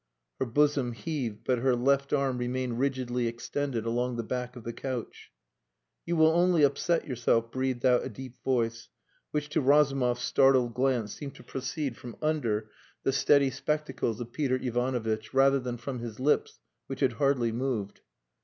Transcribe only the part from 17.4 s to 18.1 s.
moved.